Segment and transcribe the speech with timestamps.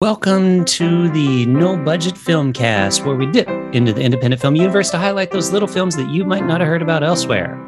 [0.00, 4.92] Welcome to the No Budget Film Cast, where we dip into the independent film universe
[4.92, 7.58] to highlight those little films that you might not have heard about elsewhere.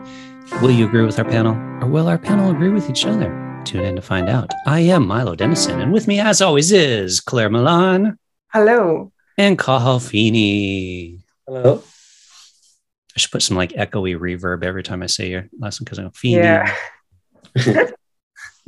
[0.62, 3.61] Will you agree with our panel, or will our panel agree with each other?
[3.64, 4.53] Tune in to find out.
[4.64, 8.16] I am Milo Dennison, and with me, as always, is Claire Milan
[8.53, 9.10] Hello.
[9.37, 11.24] and Cathal Feeney.
[11.49, 11.83] Hello.
[13.17, 15.99] I should put some like echoey reverb every time I say your last one because
[15.99, 16.42] I'm Feeney.
[16.45, 16.73] Yeah.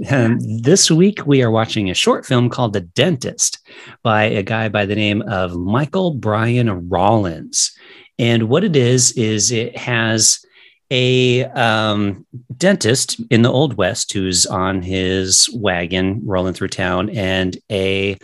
[0.08, 3.58] And this week, we are watching a short film called The Dentist
[4.02, 7.72] by a guy by the name of Michael Brian Rawlins.
[8.18, 10.44] And what it is, is it has
[10.90, 12.26] a um,
[12.56, 18.18] dentist in the Old West who's on his wagon rolling through town, and a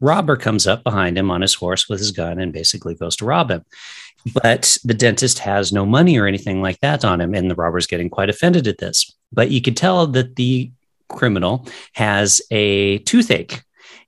[0.00, 3.24] robber comes up behind him on his horse with his gun and basically goes to
[3.24, 3.64] rob him.
[4.42, 7.86] But the dentist has no money or anything like that on him, and the robber's
[7.86, 9.14] getting quite offended at this.
[9.32, 10.70] But you could tell that the
[11.08, 13.62] criminal has a toothache.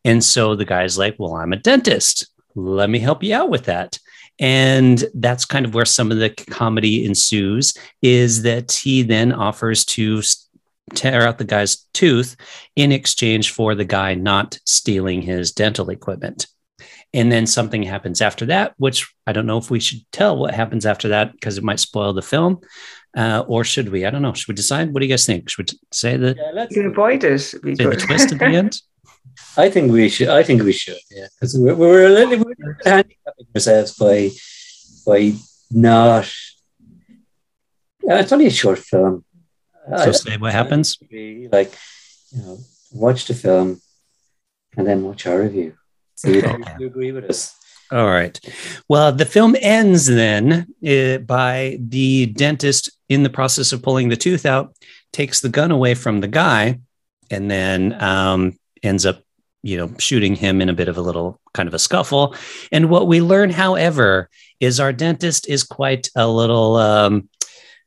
[0.04, 2.30] And so the guy's like, Well, I'm a dentist.
[2.54, 3.98] Let me help you out with that.
[4.38, 9.84] And that's kind of where some of the comedy ensues is that he then offers
[9.86, 10.22] to
[10.94, 12.36] tear out the guy's tooth
[12.76, 16.46] in exchange for the guy not stealing his dental equipment.
[17.14, 20.54] And then something happens after that, which I don't know if we should tell what
[20.54, 22.60] happens after that because it might spoil the film.
[23.16, 24.04] Uh, or should we?
[24.04, 24.34] I don't know.
[24.34, 24.92] Should we decide?
[24.92, 25.48] What do you guys think?
[25.48, 26.76] Should we say the, Yeah, let's.
[26.76, 27.32] Avoid it.
[27.32, 28.80] It'd be say the twist at the end?
[29.56, 30.28] I think we should.
[30.28, 30.98] I think we should.
[31.10, 34.30] Yeah, because we're, we're a little we're handicapping ourselves by
[35.06, 35.32] by
[35.70, 36.30] not.
[38.02, 39.24] Yeah, it's only a short film.
[39.98, 40.98] So say what happens.
[41.10, 41.72] Really, like,
[42.32, 42.58] you know,
[42.92, 43.80] watch the film,
[44.76, 45.74] and then watch our review.
[46.16, 46.74] See if Okay.
[46.80, 47.54] you agree with us.
[47.92, 48.38] All right.
[48.88, 54.16] Well, the film ends then uh, by the dentist in the process of pulling the
[54.16, 54.74] tooth out
[55.12, 56.80] takes the gun away from the guy
[57.30, 59.22] and then um, ends up,
[59.62, 62.34] you know, shooting him in a bit of a little kind of a scuffle.
[62.72, 67.28] And what we learn, however, is our dentist is quite a little um,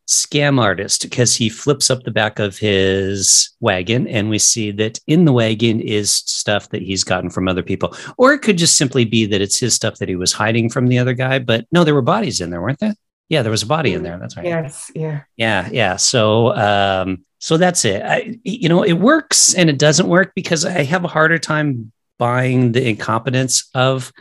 [0.09, 4.99] scam artist because he flips up the back of his wagon and we see that
[5.05, 8.75] in the wagon is stuff that he's gotten from other people or it could just
[8.75, 11.67] simply be that it's his stuff that he was hiding from the other guy but
[11.71, 12.95] no there were bodies in there weren't there
[13.29, 14.91] yeah there was a body in there that's right Yes.
[14.95, 15.21] Yeah.
[15.37, 20.07] yeah yeah so um so that's it I, you know it works and it doesn't
[20.07, 24.11] work because i have a harder time buying the incompetence of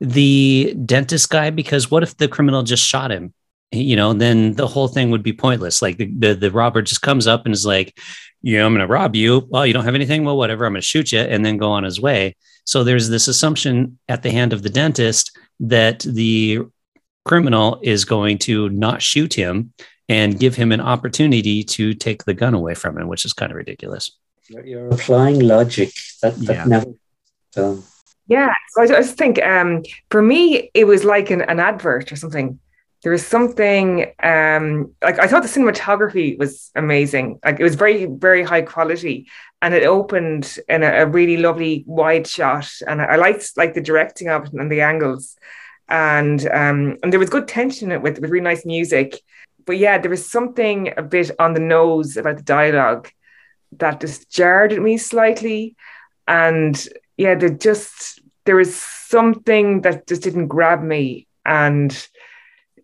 [0.00, 3.32] the dentist guy because what if the criminal just shot him
[3.72, 7.02] you know then the whole thing would be pointless like the, the, the robber just
[7.02, 7.98] comes up and is like
[8.42, 10.80] yeah i'm going to rob you well you don't have anything well whatever i'm going
[10.80, 14.30] to shoot you and then go on his way so there's this assumption at the
[14.30, 16.60] hand of the dentist that the
[17.24, 19.72] criminal is going to not shoot him
[20.08, 23.50] and give him an opportunity to take the gun away from him, which is kind
[23.52, 24.10] of ridiculous.
[24.48, 25.90] You're, you're applying logic
[26.20, 26.64] that that Yeah.
[26.64, 26.86] never.
[27.54, 27.84] Film.
[28.26, 28.52] Yeah.
[28.70, 32.58] So I just think um, for me, it was like an, an advert or something.
[33.02, 37.40] There was something um, like I thought the cinematography was amazing.
[37.44, 39.28] Like it was very, very high quality,
[39.60, 42.70] and it opened in a, a really lovely wide shot.
[42.86, 45.36] And I, I liked like the directing of it and the angles,
[45.88, 49.20] and um, and there was good tension in it with with really nice music.
[49.64, 53.08] But yeah, there was something a bit on the nose about the dialogue
[53.78, 55.74] that just jarred at me slightly,
[56.28, 62.08] and yeah, there just there was something that just didn't grab me, and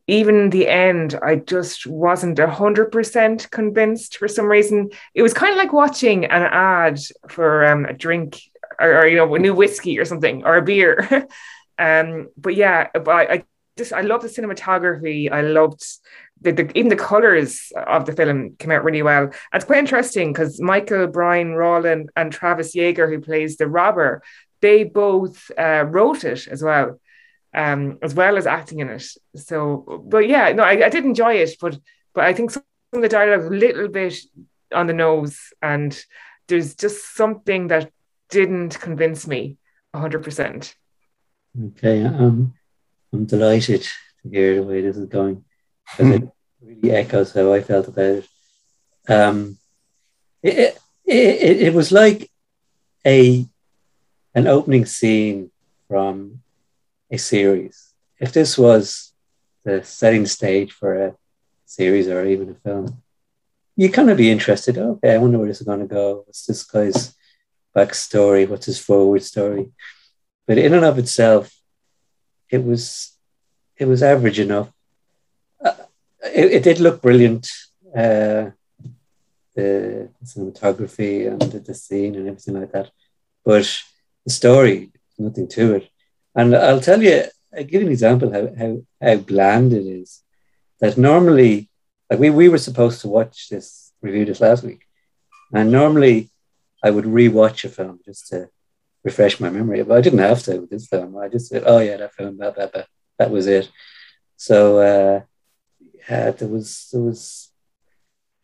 [0.09, 4.91] even the end, I just wasn't a hundred percent convinced for some reason.
[5.15, 6.99] It was kind of like watching an ad
[7.29, 8.41] for um, a drink
[8.81, 11.27] or, or, you know a new whiskey or something or a beer.
[11.79, 13.45] um, but yeah, but I, I
[13.77, 15.31] just I love the cinematography.
[15.31, 15.85] I loved
[16.41, 19.31] the, the even the colors of the film came out really well.
[19.53, 24.23] It's quite interesting because Michael Brian Rawlins and Travis Yeager, who plays the robber,
[24.63, 26.99] they both uh, wrote it as well,
[27.55, 29.07] um, as well as acting in it.
[29.37, 31.79] So, but yeah, no, I, I did enjoy it, but
[32.15, 34.17] but I think some of the dialogue was a little bit
[34.73, 35.99] on the nose, and
[36.47, 37.91] there's just something that
[38.31, 39.57] didn't convince me
[39.95, 40.75] hundred percent.
[41.61, 42.55] Okay, um,
[43.13, 45.45] I'm delighted to hear the way this is going
[45.91, 46.29] because it
[46.63, 48.29] really echoes how I felt about it.
[49.09, 49.59] Um,
[50.43, 52.31] it, it, it, it was like
[53.07, 53.47] a
[54.35, 55.51] an opening scene
[55.89, 56.43] from
[57.11, 57.95] a series.
[58.19, 59.13] If this was
[59.65, 61.15] the setting stage for a
[61.65, 63.03] series or even a film,
[63.77, 64.77] you kind of be interested.
[64.77, 66.23] Okay, I wonder where this is going to go.
[66.27, 67.15] What's this guy's
[67.77, 68.49] backstory?
[68.49, 69.71] What's his forward story?
[70.47, 71.55] But in and of itself,
[72.51, 73.13] it was
[73.77, 74.73] it was average enough.
[75.65, 75.75] Uh,
[76.35, 77.49] it, it did look brilliant.
[77.97, 78.51] Uh,
[79.55, 82.91] the cinematography and the, the scene and everything like that.
[83.45, 83.83] But
[84.25, 85.91] the story nothing to it.
[86.39, 88.71] And I'll tell you, I'll give you an example how how
[89.03, 90.23] how bland it is.
[90.81, 91.69] That normally,
[92.09, 94.83] like we we were supposed to watch this review this last week,
[95.53, 96.31] and normally
[96.87, 98.51] I would rewatch a film just to
[99.03, 99.83] refresh my memory.
[99.83, 101.17] But I didn't have to with this film.
[101.17, 102.87] I just said, "Oh yeah, that film, that that that,
[103.19, 103.69] that was it."
[104.37, 105.23] So uh,
[106.09, 107.51] yeah, there was there was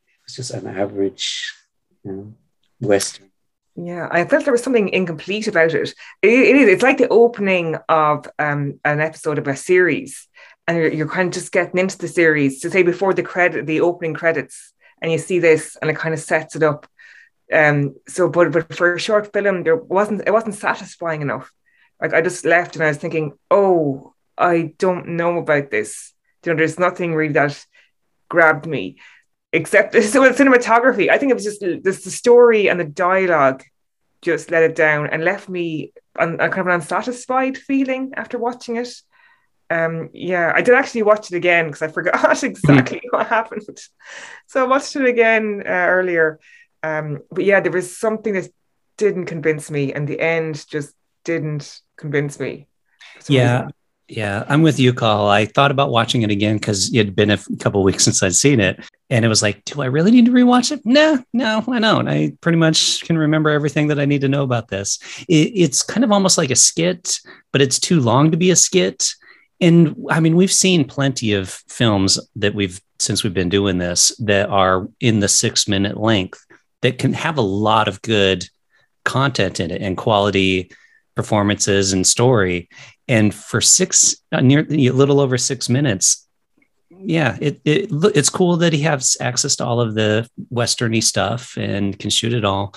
[0.08, 1.54] it was just an average,
[2.02, 2.34] you know,
[2.80, 3.30] western.
[3.76, 5.94] Yeah, I felt there was something incomplete about it.
[6.22, 6.68] it, it is.
[6.68, 10.28] It's like the opening of um, an episode of a series,
[10.68, 13.66] and you're, you're kind of just getting into the series to say before the credit,
[13.66, 14.72] the opening credits,
[15.02, 16.86] and you see this, and it kind of sets it up.
[17.52, 21.52] Um, so, but but for a short film, there wasn't it wasn't satisfying enough.
[22.00, 26.12] Like I just left, and I was thinking, oh, I don't know about this.
[26.44, 27.64] You know, there's nothing really that
[28.28, 28.98] grabbed me
[29.54, 31.08] except so with cinematography.
[31.08, 33.64] I think it was just this the story and the dialogue
[34.20, 38.38] just let it down and left me on a kind of an unsatisfied feeling after
[38.38, 38.88] watching it.
[39.70, 43.66] Um, yeah, I did actually watch it again because I forgot exactly what happened.
[44.46, 46.38] So I watched it again uh, earlier.
[46.82, 48.48] Um, but yeah, there was something that
[48.98, 52.68] didn't convince me, and the end just didn't convince me.
[53.26, 53.68] Yeah.
[54.08, 55.28] Yeah, I'm with you, Cathal.
[55.28, 58.34] I thought about watching it again because it had been a couple weeks since I'd
[58.34, 58.84] seen it.
[59.08, 60.82] And it was like, do I really need to rewatch it?
[60.84, 62.06] No, no, I don't.
[62.06, 64.98] I pretty much can remember everything that I need to know about this.
[65.26, 67.18] It, it's kind of almost like a skit,
[67.50, 69.08] but it's too long to be a skit.
[69.58, 74.14] And I mean, we've seen plenty of films that we've, since we've been doing this,
[74.18, 76.44] that are in the six minute length
[76.82, 78.44] that can have a lot of good
[79.04, 80.70] content in it and quality
[81.14, 82.68] performances and story
[83.08, 86.26] and for six uh, near a little over six minutes
[86.90, 91.56] yeah it, it it's cool that he has access to all of the westerny stuff
[91.56, 92.74] and can shoot it all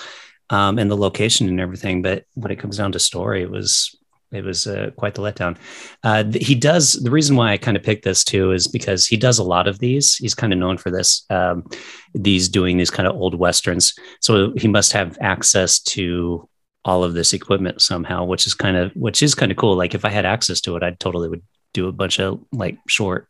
[0.49, 3.95] um, and the location and everything but when it comes down to story it was
[4.31, 5.57] it was uh, quite the letdown.
[6.03, 9.15] Uh, he does the reason why I kind of picked this too is because he
[9.15, 10.15] does a lot of these.
[10.15, 11.25] He's kind of known for this.
[11.29, 11.65] Um,
[12.13, 16.49] these doing these kind of old westerns, so he must have access to
[16.87, 19.75] all of this equipment somehow, which is kind of which is kind of cool.
[19.75, 21.43] Like if I had access to it, I totally would
[21.73, 23.27] do a bunch of like short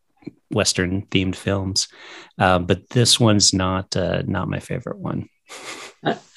[0.52, 1.88] Western themed films.
[2.38, 5.28] Uh, but this one's not uh, not my favorite one.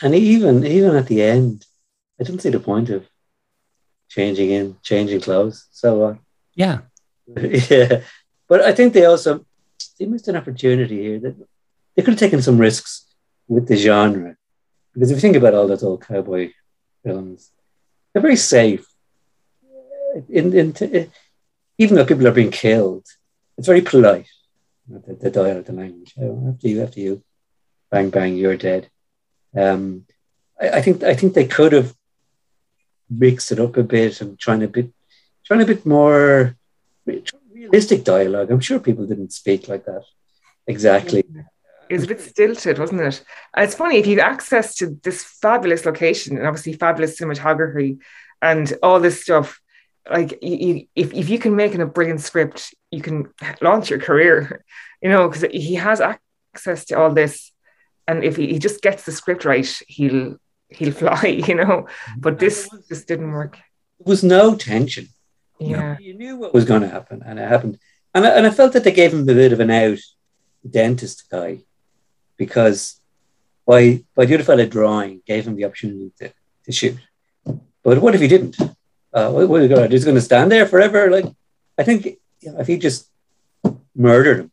[0.03, 1.67] And even even at the end,
[2.19, 3.07] I don't see the point of
[4.09, 5.67] changing in changing clothes.
[5.73, 6.15] So uh,
[6.55, 6.79] yeah,
[7.37, 8.01] yeah.
[8.49, 9.45] But I think they also
[9.99, 11.37] they missed an opportunity here that
[11.95, 13.07] they could have taken some risks
[13.47, 14.37] with the genre
[14.95, 16.51] because if you think about all those old cowboy
[17.03, 17.51] films.
[18.13, 18.87] They're very safe.
[20.29, 21.11] In, in,
[21.79, 23.07] even though people are being killed,
[23.57, 24.29] it's very polite.
[24.89, 26.15] The, the dialect, the language.
[26.21, 27.23] Oh, after you, after you,
[27.91, 28.91] bang bang, you're dead.
[29.57, 30.05] Um,
[30.61, 31.95] I, I, think I think they could have
[33.09, 34.91] mixed it up a bit and trying a bit,
[35.45, 36.57] trying a bit more
[37.53, 38.51] realistic dialogue.
[38.51, 40.03] I'm sure people didn't speak like that
[40.67, 41.25] exactly.
[41.91, 43.25] It was a bit stilted, wasn't it?
[43.53, 47.99] And it's funny if you have access to this fabulous location and obviously fabulous cinematography
[48.41, 49.61] and all this stuff.
[50.09, 53.91] Like you, you, if if you can make in a brilliant script, you can launch
[53.91, 54.65] your career.
[55.03, 57.53] You know, because he has access to all this,
[58.07, 60.37] and if he, he just gets the script right, he'll
[60.69, 61.41] he'll fly.
[61.49, 61.89] You know,
[62.19, 63.53] but this just didn't work.
[63.53, 65.09] There was no tension.
[65.59, 67.79] Yeah, you knew what was going to happen, and it happened.
[68.15, 70.01] And I, and I felt that they gave him a bit of an out,
[70.69, 71.61] dentist guy
[72.41, 72.99] because
[73.69, 76.33] by by fellow drawing gave him the opportunity to,
[76.65, 76.97] to shoot.
[77.85, 78.57] But what if he didn't?
[79.13, 81.11] Uh, what, what are He's going to stand there forever?
[81.17, 81.29] Like,
[81.81, 82.01] I think
[82.41, 83.11] you know, if he just
[83.95, 84.51] murdered him,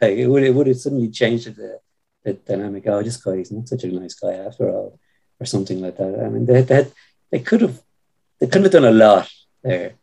[0.00, 1.80] hey, it would it would have suddenly changed the,
[2.24, 2.84] the dynamic.
[2.86, 4.98] Oh, this guy is not such a nice guy after all,
[5.40, 6.12] or something like that.
[6.24, 6.86] I mean, they they,
[7.30, 7.80] they could have
[8.38, 9.26] they could have done a lot
[9.62, 9.94] there,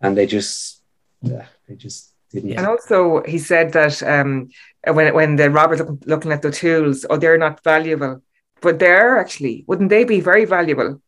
[0.00, 0.80] and they just
[1.20, 2.58] yeah, they just didn't.
[2.58, 4.48] And also, he said that um,
[4.86, 8.22] when when the robbers look, looking at the tools, oh, they're not valuable,
[8.60, 9.64] but they're actually.
[9.66, 11.00] Wouldn't they be very valuable?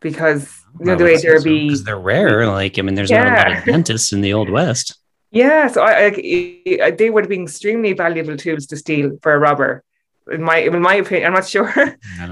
[0.00, 0.42] Because
[0.78, 2.46] you know the way there be because they're rare.
[2.46, 3.24] Like I mean, there's yeah.
[3.24, 4.96] not a lot of dentists in the old west.
[5.30, 9.38] Yeah, so I, I, they would have been extremely valuable tools to steal for a
[9.38, 9.84] robber.
[10.30, 11.72] In my in my opinion, I'm not sure,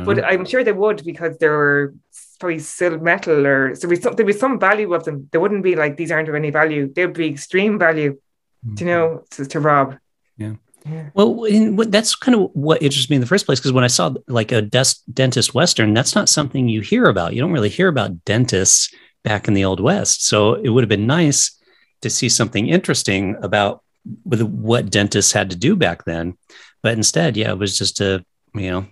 [0.04, 0.22] but know.
[0.22, 1.94] I'm sure they would because they were
[2.38, 5.28] probably still metal or so there was some value of them.
[5.32, 6.92] They wouldn't be like these aren't of any value.
[6.92, 8.18] They would be extreme value,
[8.66, 8.76] mm-hmm.
[8.78, 9.96] you know, to, to rob.
[10.36, 10.54] Yeah.
[10.84, 11.10] Yeah.
[11.14, 11.44] Well,
[11.88, 14.52] that's kind of what interests me in the first place because when I saw like
[14.52, 17.34] a des- dentist western, that's not something you hear about.
[17.34, 18.94] You don't really hear about dentists
[19.24, 20.24] back in the old west.
[20.26, 21.58] So it would have been nice
[22.02, 23.82] to see something interesting about
[24.22, 26.38] what dentists had to do back then.
[26.84, 28.86] But instead, yeah, it was just a you know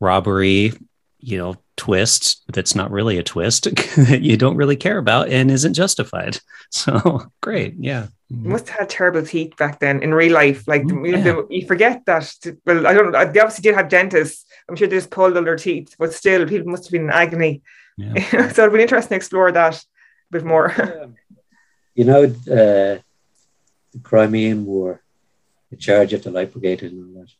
[0.00, 0.72] robbery
[1.20, 3.64] you know, twist that's not really a twist
[3.96, 6.38] that you don't really care about and isn't justified.
[6.70, 7.76] So great.
[7.78, 8.08] Yeah.
[8.30, 10.68] You must have had terrible teeth back then in real life.
[10.68, 11.22] Like Mm, you, yeah.
[11.22, 12.30] the- you forget that.
[12.66, 13.12] Well, I don't.
[13.12, 14.44] They obviously did have dentists.
[14.68, 17.10] I'm sure they just pulled all their teeth, but still, people must have been in
[17.10, 17.62] agony.
[17.96, 18.48] Yeah.
[18.52, 19.82] so it'd be interesting to explore that a
[20.32, 20.74] bit more.
[21.94, 23.00] You know, uh,
[23.92, 25.02] the Crimean War,
[25.70, 27.32] the charge of the light brigade and all that.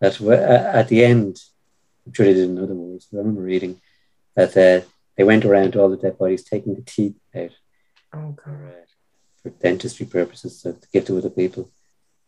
[0.00, 1.40] That wa- uh, at the end,
[2.04, 3.08] I'm sure they did in other wars.
[3.10, 3.80] But I remember reading
[4.36, 4.84] that uh,
[5.16, 7.52] they went around to all the dead bodies, taking the teeth out
[8.12, 8.84] oh god.
[9.42, 11.70] For dentistry purposes, so to give to other people.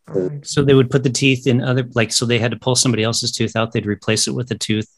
[0.09, 2.59] Oh, my So they would put the teeth in other, like, so they had to
[2.59, 3.73] pull somebody else's tooth out.
[3.73, 4.89] They'd replace it with a tooth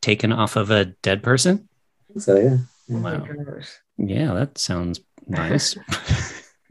[0.00, 1.68] taken off of a dead person.
[2.18, 2.56] So yeah,
[2.88, 3.26] my Wow.
[3.98, 5.76] Yeah, that sounds nice.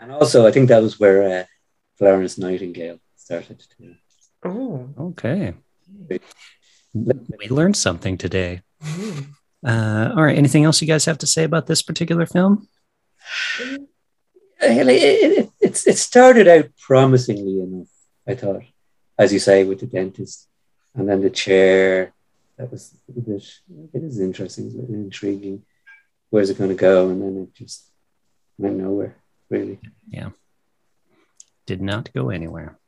[0.00, 1.44] and also I think that was where uh,
[1.96, 3.60] Florence Nightingale started.
[3.60, 3.94] To,
[4.44, 4.88] Oh.
[4.98, 5.54] okay.
[6.94, 8.62] We learned something today.
[8.82, 9.26] Mm.
[9.66, 10.38] Uh, all right.
[10.38, 12.68] Anything else you guys have to say about this particular film?
[14.60, 17.88] Like, it, it, it started out promisingly enough,
[18.26, 18.62] I thought,
[19.18, 20.48] as you say, with the dentist,
[20.94, 22.12] and then the chair.
[22.56, 23.42] That was a bit.
[23.94, 25.62] It is interesting, it's a intriguing.
[26.30, 27.08] Where's it going to go?
[27.08, 27.88] And then it just
[28.58, 29.16] went nowhere,
[29.48, 29.78] really.
[30.08, 30.30] Yeah.
[31.66, 32.78] Did not go anywhere.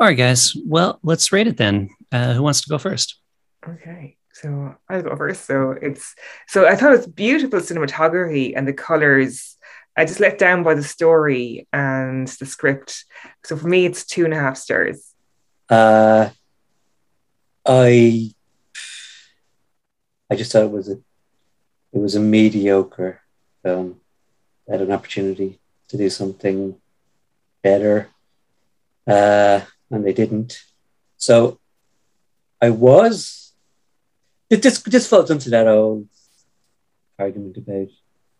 [0.00, 0.56] All right, guys.
[0.66, 1.90] Well, let's rate it then.
[2.10, 3.20] Uh, who wants to go first?
[3.66, 5.46] Okay, so I'll go first.
[5.46, 6.14] So it's
[6.48, 9.56] so I thought it was beautiful cinematography and the colors.
[9.96, 13.04] I just let down by the story and the script.
[13.44, 15.14] So for me, it's two and a half stars.
[15.68, 16.30] Uh,
[17.66, 18.30] I
[20.30, 20.98] I just thought it was a
[21.92, 23.20] it was a mediocre
[23.62, 24.00] film.
[24.68, 26.76] Had an opportunity to do something
[27.62, 28.08] better,
[29.06, 29.60] uh,
[29.90, 30.62] and they didn't.
[31.18, 31.60] So
[32.60, 33.52] I was
[34.50, 36.08] it just just falls into that old
[37.18, 37.88] argument about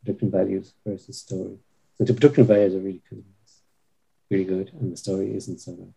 [0.05, 1.59] production values versus story.
[1.97, 3.25] So the production values are really good,
[4.31, 5.95] really good, and the story isn't so good.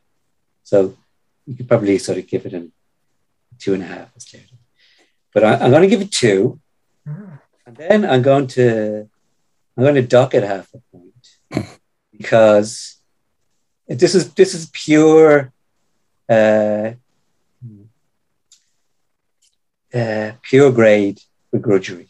[0.64, 0.98] So
[1.46, 2.68] you could probably sort of give it a
[3.60, 4.10] two and a half.
[5.34, 6.60] But I, I'm going to give it two,
[7.06, 9.10] and then I'm going to
[9.76, 11.70] I'm going to dock it half a point
[12.12, 12.98] because
[13.88, 15.52] this is this is pure
[16.30, 16.92] uh,
[19.94, 21.20] uh, pure grade
[21.54, 22.10] begrudgery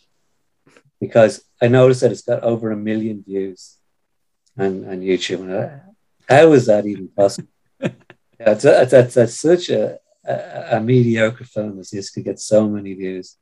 [1.00, 3.78] because I noticed that it's got over a million views
[4.58, 5.42] on, on YouTube.
[5.42, 5.82] And I,
[6.30, 7.50] how is that even possible?
[8.38, 12.94] that's, that's, that's such a, a, a mediocre film as this could get so many
[12.94, 13.38] views.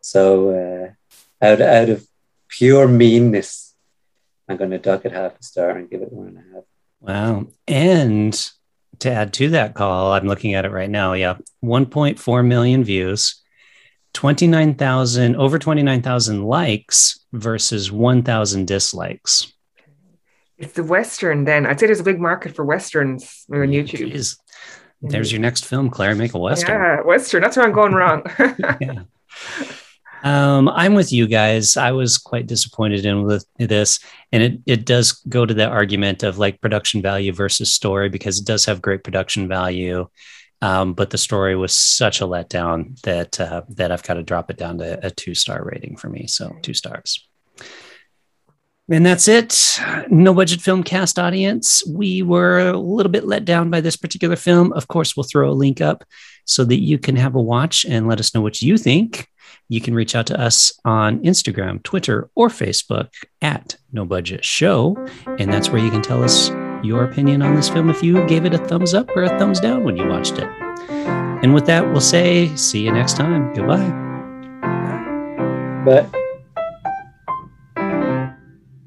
[0.00, 2.06] So uh, out, out of
[2.48, 3.74] pure meanness,
[4.48, 6.64] I'm going to dock it half a star and give it one and a half.
[7.00, 7.46] Wow.
[7.66, 8.50] And
[9.00, 11.14] to add to that call, I'm looking at it right now.
[11.14, 11.36] Yeah.
[11.64, 13.42] 1.4 million views,
[14.16, 19.52] 29,000, over 29,000 likes versus 1,000 dislikes.
[20.56, 21.66] It's the Western then.
[21.66, 24.10] I'd say there's a big market for Westerns on YouTube.
[24.10, 24.38] Jeez.
[25.02, 26.14] There's your next film, Claire.
[26.14, 26.80] Make a Western.
[26.80, 27.42] Yeah, Western.
[27.42, 28.22] That's where I'm going wrong.
[28.80, 29.02] yeah.
[30.24, 31.76] Um, I'm with you guys.
[31.76, 34.00] I was quite disappointed in with this,
[34.32, 38.40] and it it does go to the argument of like production value versus story because
[38.40, 40.08] it does have great production value,
[40.62, 44.50] um, but the story was such a letdown that uh, that I've got to drop
[44.50, 46.26] it down to a two star rating for me.
[46.26, 47.26] So two stars.
[48.88, 49.80] And that's it.
[50.08, 51.84] No budget film cast audience.
[51.88, 54.72] We were a little bit let down by this particular film.
[54.74, 56.04] Of course, we'll throw a link up
[56.44, 59.28] so that you can have a watch and let us know what you think.
[59.68, 63.08] You can reach out to us on Instagram, Twitter, or Facebook
[63.42, 64.96] at No Budget Show.
[65.26, 66.48] And that's where you can tell us
[66.84, 69.60] your opinion on this film if you gave it a thumbs up or a thumbs
[69.60, 70.48] down when you watched it.
[71.42, 73.52] And with that, we'll say, see you next time.
[73.54, 74.04] Goodbye.
[75.84, 76.12] But